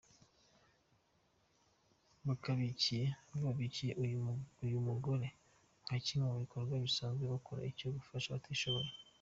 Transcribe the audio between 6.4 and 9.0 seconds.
bikorwa basanzwe bakora cyo gufasha abatishoboye.